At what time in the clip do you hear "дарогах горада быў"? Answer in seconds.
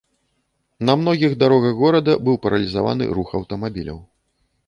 1.43-2.39